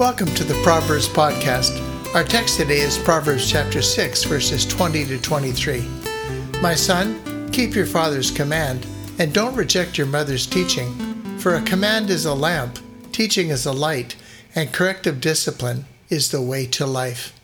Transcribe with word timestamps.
Welcome 0.00 0.34
to 0.36 0.44
the 0.44 0.58
Proverbs 0.62 1.06
Podcast. 1.06 1.76
Our 2.14 2.24
text 2.24 2.56
today 2.56 2.78
is 2.78 2.96
Proverbs 2.96 3.50
chapter 3.50 3.82
6, 3.82 4.24
verses 4.24 4.64
20 4.64 5.04
to 5.04 5.20
23. 5.20 5.86
My 6.62 6.74
son, 6.74 7.50
keep 7.52 7.74
your 7.74 7.84
father's 7.84 8.30
command, 8.30 8.86
and 9.18 9.30
don't 9.30 9.54
reject 9.54 9.98
your 9.98 10.06
mother's 10.06 10.46
teaching. 10.46 10.90
For 11.36 11.54
a 11.54 11.62
command 11.62 12.08
is 12.08 12.24
a 12.24 12.32
lamp, 12.32 12.78
teaching 13.12 13.50
is 13.50 13.66
a 13.66 13.72
light, 13.72 14.16
and 14.54 14.72
corrective 14.72 15.20
discipline 15.20 15.84
is 16.08 16.30
the 16.30 16.40
way 16.40 16.64
to 16.68 16.86
life. 16.86 17.38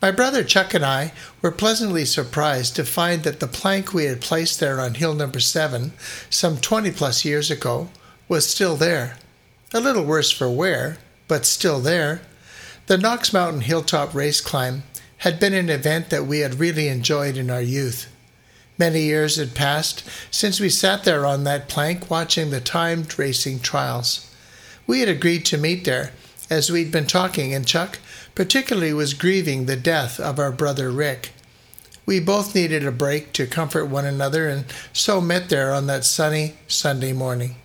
My 0.00 0.10
brother 0.10 0.44
Chuck 0.44 0.72
and 0.72 0.86
I 0.86 1.12
were 1.42 1.52
pleasantly 1.52 2.06
surprised 2.06 2.74
to 2.76 2.86
find 2.86 3.22
that 3.24 3.38
the 3.38 3.46
plank 3.46 3.92
we 3.92 4.06
had 4.06 4.22
placed 4.22 4.60
there 4.60 4.80
on 4.80 4.94
hill 4.94 5.12
number 5.12 5.40
7, 5.40 5.92
some 6.30 6.56
20 6.56 6.90
plus 6.92 7.26
years 7.26 7.50
ago, 7.50 7.90
was 8.30 8.48
still 8.48 8.76
there. 8.76 9.18
A 9.74 9.80
little 9.80 10.04
worse 10.04 10.30
for 10.30 10.48
wear, 10.48 10.96
but 11.32 11.46
still 11.46 11.80
there. 11.80 12.20
The 12.88 12.98
Knox 12.98 13.32
Mountain 13.32 13.62
Hilltop 13.62 14.14
Race 14.14 14.42
Climb 14.42 14.82
had 15.16 15.40
been 15.40 15.54
an 15.54 15.70
event 15.70 16.10
that 16.10 16.26
we 16.26 16.40
had 16.40 16.60
really 16.60 16.88
enjoyed 16.88 17.38
in 17.38 17.48
our 17.48 17.62
youth. 17.62 18.06
Many 18.76 19.04
years 19.04 19.36
had 19.36 19.54
passed 19.54 20.04
since 20.30 20.60
we 20.60 20.68
sat 20.68 21.04
there 21.04 21.24
on 21.24 21.44
that 21.44 21.70
plank 21.70 22.10
watching 22.10 22.50
the 22.50 22.60
timed 22.60 23.18
racing 23.18 23.60
trials. 23.60 24.30
We 24.86 25.00
had 25.00 25.08
agreed 25.08 25.46
to 25.46 25.56
meet 25.56 25.86
there, 25.86 26.12
as 26.50 26.70
we'd 26.70 26.92
been 26.92 27.06
talking, 27.06 27.54
and 27.54 27.66
Chuck 27.66 27.98
particularly 28.34 28.92
was 28.92 29.14
grieving 29.14 29.64
the 29.64 29.76
death 29.76 30.20
of 30.20 30.38
our 30.38 30.52
brother 30.52 30.90
Rick. 30.90 31.30
We 32.04 32.20
both 32.20 32.54
needed 32.54 32.86
a 32.86 32.92
break 32.92 33.32
to 33.32 33.46
comfort 33.46 33.86
one 33.86 34.04
another, 34.04 34.50
and 34.50 34.66
so 34.92 35.18
met 35.22 35.48
there 35.48 35.72
on 35.72 35.86
that 35.86 36.04
sunny 36.04 36.56
Sunday 36.68 37.14
morning. 37.14 37.56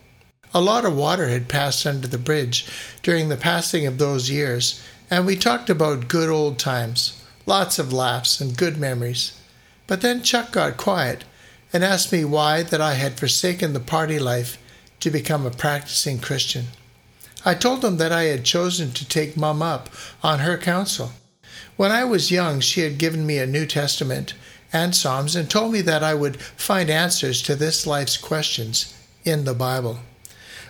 A 0.54 0.62
lot 0.62 0.86
of 0.86 0.96
water 0.96 1.28
had 1.28 1.50
passed 1.50 1.86
under 1.86 2.08
the 2.08 2.18
bridge 2.18 2.66
during 3.04 3.30
the 3.30 3.38
passing 3.38 3.86
of 3.86 3.98
those 3.98 4.30
years, 4.30 4.82
and 5.10 5.26
we 5.26 5.36
talked 5.36 5.70
about 5.70 6.08
good 6.08 6.30
old 6.30 6.58
times, 6.58 7.22
lots 7.46 7.80
of 7.80 7.92
laughs 7.92 8.40
and 8.40 8.58
good 8.58 8.78
memories. 8.78 9.34
But 9.88 10.02
then 10.02 10.24
Chuck 10.24 10.52
got 10.52 10.78
quiet 10.78 11.24
and 11.74 11.84
asked 11.84 12.12
me 12.12 12.24
why 12.24 12.64
that 12.64 12.82
I 12.82 12.94
had 12.94 13.20
forsaken 13.20 13.74
the 13.74 13.80
party 13.80 14.20
life 14.20 14.58
to 15.02 15.12
become 15.12 15.46
a 15.46 15.52
practicing 15.52 16.20
Christian. 16.20 16.68
I 17.46 17.54
told 17.54 17.84
him 17.84 17.98
that 17.98 18.12
I 18.12 18.24
had 18.24 18.44
chosen 18.44 18.92
to 18.92 19.08
take 19.08 19.38
Mum 19.38 19.62
up 19.62 19.90
on 20.24 20.40
her 20.40 20.58
counsel. 20.58 21.12
When 21.76 21.92
I 21.92 22.04
was 22.04 22.32
young, 22.32 22.60
she 22.60 22.82
had 22.82 22.98
given 22.98 23.26
me 23.26 23.38
a 23.38 23.46
New 23.46 23.66
Testament 23.66 24.34
and 24.74 24.96
Psalms 24.96 25.36
and 25.36 25.50
told 25.50 25.72
me 25.72 25.82
that 25.82 26.04
I 26.04 26.14
would 26.14 26.42
find 26.42 26.90
answers 26.90 27.42
to 27.44 27.56
this 27.56 27.86
life's 27.86 28.18
questions 28.18 28.94
in 29.24 29.46
the 29.46 29.54
Bible. 29.54 30.00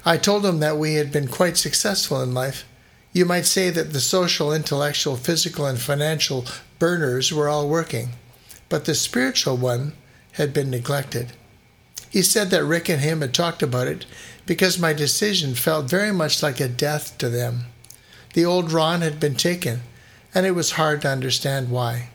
I 0.05 0.17
told 0.17 0.45
him 0.45 0.59
that 0.59 0.77
we 0.77 0.95
had 0.95 1.11
been 1.11 1.27
quite 1.27 1.57
successful 1.57 2.21
in 2.21 2.33
life. 2.33 2.65
You 3.13 3.25
might 3.25 3.45
say 3.45 3.69
that 3.69 3.93
the 3.93 3.99
social, 3.99 4.53
intellectual, 4.53 5.15
physical, 5.15 5.65
and 5.65 5.79
financial 5.79 6.45
burners 6.79 7.31
were 7.33 7.49
all 7.49 7.67
working, 7.67 8.09
but 8.69 8.85
the 8.85 8.95
spiritual 8.95 9.57
one 9.57 9.93
had 10.33 10.53
been 10.53 10.69
neglected. 10.69 11.33
He 12.09 12.21
said 12.21 12.49
that 12.51 12.63
Rick 12.63 12.89
and 12.89 13.01
him 13.01 13.21
had 13.21 13.33
talked 13.33 13.63
about 13.63 13.87
it 13.87 14.05
because 14.45 14.79
my 14.79 14.93
decision 14.93 15.55
felt 15.55 15.89
very 15.89 16.13
much 16.13 16.41
like 16.41 16.59
a 16.59 16.67
death 16.67 17.17
to 17.17 17.29
them. 17.29 17.65
The 18.33 18.45
old 18.45 18.71
Ron 18.71 19.01
had 19.01 19.19
been 19.19 19.35
taken, 19.35 19.81
and 20.33 20.45
it 20.45 20.51
was 20.51 20.71
hard 20.71 21.01
to 21.01 21.09
understand 21.09 21.69
why. 21.69 22.09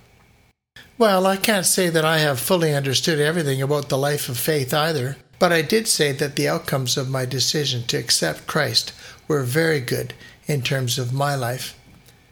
Well, 0.99 1.27
I 1.27 1.37
can't 1.37 1.67
say 1.67 1.89
that 1.91 2.05
I 2.05 2.19
have 2.19 2.39
fully 2.39 2.75
understood 2.75 3.19
everything 3.19 3.61
about 3.61 3.89
the 3.89 3.99
life 3.99 4.29
of 4.29 4.39
faith 4.39 4.73
either. 4.73 5.17
But 5.43 5.53
I 5.53 5.63
did 5.63 5.89
say 5.89 6.13
that 6.13 6.37
the 6.37 6.49
outcomes 6.49 6.97
of 6.97 7.11
my 7.11 7.25
decision 7.25 7.83
to 7.89 7.97
accept 7.97 8.47
Christ 8.47 8.93
were 9.27 9.43
very 9.43 9.81
good 9.81 10.15
in 10.47 10.63
terms 10.63 11.01
of 11.01 11.13
my 11.13 11.35
life. 11.35 11.77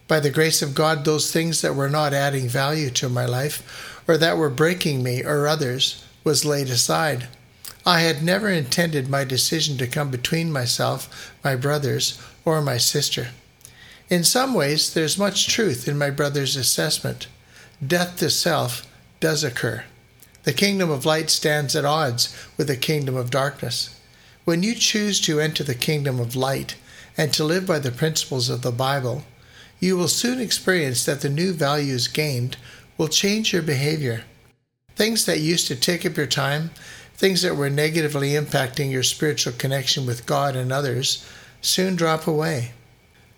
By 0.06 0.20
the 0.20 0.30
grace 0.30 0.62
of 0.62 0.76
God, 0.76 1.04
those 1.04 1.32
things 1.32 1.60
that 1.60 1.74
were 1.74 1.90
not 1.90 2.14
adding 2.14 2.48
value 2.48 2.88
to 2.90 3.08
my 3.08 3.26
life, 3.26 4.00
or 4.06 4.16
that 4.16 4.36
were 4.36 4.48
breaking 4.48 5.02
me 5.02 5.24
or 5.24 5.48
others, 5.48 6.04
was 6.22 6.44
laid 6.44 6.68
aside. 6.68 7.26
I 7.84 8.02
had 8.02 8.22
never 8.22 8.48
intended 8.48 9.08
my 9.08 9.24
decision 9.24 9.76
to 9.78 9.88
come 9.88 10.12
between 10.12 10.52
myself, 10.52 11.34
my 11.42 11.56
brothers, 11.56 12.16
or 12.44 12.62
my 12.62 12.78
sister. 12.78 13.30
In 14.08 14.22
some 14.22 14.54
ways, 14.54 14.94
there's 14.94 15.18
much 15.18 15.48
truth 15.48 15.88
in 15.88 15.98
my 15.98 16.10
brother's 16.10 16.54
assessment. 16.54 17.26
Death 17.84 18.18
to 18.18 18.30
self 18.30 18.86
does 19.18 19.42
occur. 19.42 19.82
The 20.44 20.52
kingdom 20.54 20.90
of 20.90 21.04
light 21.04 21.28
stands 21.28 21.76
at 21.76 21.84
odds 21.84 22.34
with 22.56 22.68
the 22.68 22.76
kingdom 22.76 23.14
of 23.14 23.30
darkness. 23.30 23.94
When 24.44 24.62
you 24.62 24.74
choose 24.74 25.20
to 25.22 25.38
enter 25.38 25.62
the 25.62 25.74
kingdom 25.74 26.18
of 26.18 26.34
light 26.34 26.76
and 27.16 27.32
to 27.34 27.44
live 27.44 27.66
by 27.66 27.78
the 27.78 27.90
principles 27.90 28.48
of 28.48 28.62
the 28.62 28.72
Bible, 28.72 29.24
you 29.80 29.96
will 29.96 30.08
soon 30.08 30.40
experience 30.40 31.04
that 31.04 31.20
the 31.20 31.28
new 31.28 31.52
values 31.52 32.08
gained 32.08 32.56
will 32.96 33.08
change 33.08 33.52
your 33.52 33.62
behavior. 33.62 34.24
Things 34.96 35.26
that 35.26 35.40
used 35.40 35.66
to 35.68 35.76
take 35.76 36.06
up 36.06 36.16
your 36.16 36.26
time, 36.26 36.70
things 37.14 37.42
that 37.42 37.56
were 37.56 37.70
negatively 37.70 38.30
impacting 38.30 38.90
your 38.90 39.02
spiritual 39.02 39.52
connection 39.52 40.06
with 40.06 40.26
God 40.26 40.56
and 40.56 40.72
others, 40.72 41.26
soon 41.60 41.96
drop 41.96 42.26
away. 42.26 42.72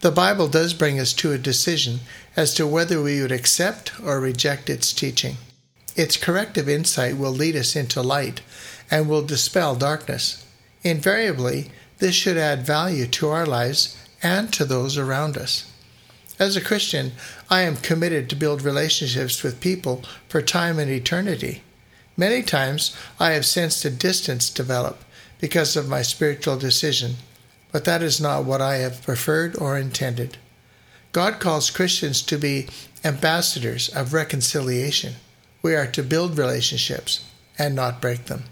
The 0.01 0.11
Bible 0.13 0.49
does 0.49 0.75
bring 0.75 0.99
us 0.99 1.13
to 1.15 1.33
a 1.33 1.39
decision 1.39 2.01
as 2.37 2.55
to 2.55 2.67
whether 2.67 3.03
we 3.03 3.21
would 3.21 3.33
accept 3.33 4.01
or 4.01 4.21
reject 4.21 4.71
its 4.71 4.93
teaching. 4.93 5.37
Its 5.94 6.16
corrective 6.16 6.69
insight 6.69 7.16
will 7.16 7.32
lead 7.32 7.54
us 7.54 7.76
into 7.76 8.00
light 8.03 8.41
and 8.91 9.08
will 9.08 9.22
dispel 9.22 9.75
darkness. 9.75 10.44
Invariably, 10.82 11.70
this 11.98 12.14
should 12.14 12.36
add 12.36 12.66
value 12.66 13.06
to 13.06 13.28
our 13.28 13.47
lives 13.47 13.97
and 14.22 14.53
to 14.53 14.64
those 14.64 14.97
around 14.97 15.36
us. 15.36 15.70
As 16.38 16.56
a 16.56 16.60
Christian, 16.60 17.12
I 17.50 17.62
am 17.62 17.76
committed 17.76 18.28
to 18.30 18.36
build 18.36 18.62
relationships 18.62 19.42
with 19.42 19.60
people 19.60 20.03
for 20.28 20.42
time 20.42 20.78
and 20.78 20.91
eternity. 20.91 21.62
Many 22.16 22.42
times 22.42 22.97
I 23.20 23.30
have 23.32 23.47
sensed 23.47 23.84
a 23.84 23.91
distance 23.91 24.50
develop 24.50 25.04
because 25.38 25.76
of 25.76 25.88
my 25.88 26.03
spiritual 26.03 26.56
decision, 26.56 27.16
but 27.70 27.84
that 27.84 28.03
is 28.03 28.20
not 28.20 28.44
what 28.44 28.60
I 28.60 28.76
have 28.76 29.03
preferred 29.03 29.56
or 29.56 29.78
intended. 29.78 30.38
God 31.12 31.41
calls 31.41 31.70
Christians 31.70 32.22
to 32.22 32.38
be 32.38 32.69
ambassadors 33.04 33.88
of 33.91 34.14
reconciliation. 34.14 35.14
We 35.62 35.75
are 35.77 35.87
to 35.87 36.03
build 36.03 36.37
relationships 36.37 37.25
and 37.59 37.75
not 37.75 38.00
break 38.00 38.27
them. 38.27 38.45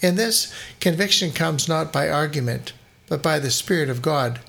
In 0.00 0.16
this, 0.16 0.52
conviction 0.80 1.32
comes 1.32 1.68
not 1.68 1.92
by 1.92 2.10
argument, 2.10 2.72
but 3.08 3.22
by 3.22 3.38
the 3.38 3.50
Spirit 3.50 3.88
of 3.88 4.02
God. 4.02 4.40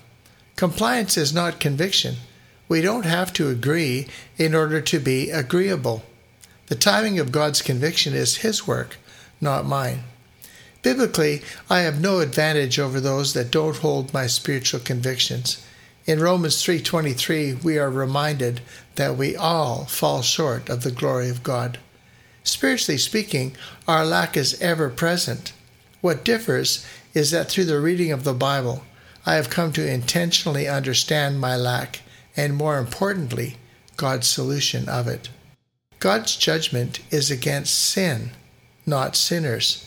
Compliance 0.56 1.16
is 1.16 1.32
not 1.32 1.60
conviction. 1.60 2.16
We 2.68 2.80
don't 2.80 3.06
have 3.06 3.32
to 3.34 3.48
agree 3.48 4.08
in 4.36 4.54
order 4.54 4.80
to 4.80 4.98
be 4.98 5.30
agreeable. 5.30 6.02
The 6.66 6.74
timing 6.74 7.18
of 7.18 7.32
God's 7.32 7.62
conviction 7.62 8.12
is 8.12 8.38
His 8.38 8.66
work, 8.66 8.96
not 9.40 9.64
mine. 9.64 10.02
Biblically, 10.82 11.42
I 11.70 11.80
have 11.80 12.00
no 12.00 12.20
advantage 12.20 12.78
over 12.78 13.00
those 13.00 13.34
that 13.34 13.50
don't 13.50 13.78
hold 13.78 14.12
my 14.12 14.26
spiritual 14.26 14.80
convictions. 14.80 15.64
In 16.08 16.20
Romans 16.20 16.62
3:23, 16.62 17.62
we 17.62 17.76
are 17.76 17.90
reminded 17.90 18.62
that 18.94 19.18
we 19.18 19.36
all 19.36 19.84
fall 19.84 20.22
short 20.22 20.70
of 20.70 20.82
the 20.82 20.90
glory 20.90 21.28
of 21.28 21.42
God. 21.42 21.76
Spiritually 22.42 22.96
speaking, 22.96 23.54
our 23.86 24.06
lack 24.06 24.34
is 24.34 24.58
ever 24.58 24.88
present. 24.88 25.52
What 26.00 26.24
differs 26.24 26.82
is 27.12 27.30
that 27.32 27.50
through 27.50 27.66
the 27.66 27.78
reading 27.78 28.10
of 28.10 28.24
the 28.24 28.32
Bible, 28.32 28.86
I 29.26 29.34
have 29.34 29.50
come 29.50 29.70
to 29.74 29.86
intentionally 29.86 30.66
understand 30.66 31.42
my 31.42 31.56
lack 31.56 32.00
and 32.34 32.56
more 32.56 32.78
importantly, 32.78 33.58
God's 33.98 34.28
solution 34.28 34.88
of 34.88 35.08
it. 35.08 35.28
God's 36.00 36.36
judgment 36.36 37.00
is 37.10 37.30
against 37.30 37.78
sin, 37.78 38.30
not 38.86 39.14
sinners. 39.14 39.84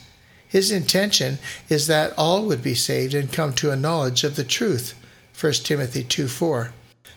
His 0.48 0.70
intention 0.70 1.40
is 1.68 1.88
that 1.88 2.14
all 2.16 2.46
would 2.46 2.62
be 2.62 2.76
saved 2.76 3.16
and 3.16 3.34
come 3.34 3.54
to 3.54 3.72
a 3.72 3.76
knowledge 3.76 4.24
of 4.24 4.36
the 4.36 4.44
truth 4.44 4.94
1 5.42 5.54
Timothy 5.54 6.04
2 6.04 6.28
4. 6.28 6.72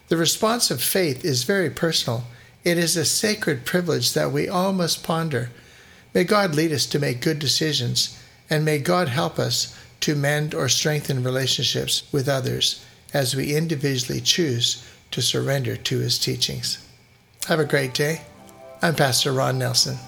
The 0.08 0.16
response 0.16 0.70
of 0.70 0.82
faith 0.82 1.26
is 1.26 1.44
very 1.44 1.68
personal. 1.68 2.24
It 2.64 2.78
is 2.78 2.96
a 2.96 3.04
sacred 3.04 3.66
privilege 3.66 4.14
that 4.14 4.32
we 4.32 4.48
all 4.48 4.72
must 4.72 5.04
ponder. 5.04 5.50
May 6.14 6.24
God 6.24 6.54
lead 6.54 6.72
us 6.72 6.86
to 6.86 6.98
make 6.98 7.20
good 7.20 7.38
decisions, 7.38 8.18
and 8.48 8.64
may 8.64 8.78
God 8.78 9.08
help 9.08 9.38
us 9.38 9.78
to 10.00 10.14
mend 10.14 10.54
or 10.54 10.70
strengthen 10.70 11.22
relationships 11.22 12.04
with 12.12 12.26
others 12.26 12.82
as 13.12 13.36
we 13.36 13.54
individually 13.54 14.22
choose 14.22 14.82
to 15.10 15.20
surrender 15.20 15.76
to 15.76 15.98
His 15.98 16.18
teachings. 16.18 16.78
Have 17.46 17.60
a 17.60 17.66
great 17.66 17.92
day. 17.92 18.22
I'm 18.80 18.94
Pastor 18.94 19.32
Ron 19.32 19.58
Nelson. 19.58 19.98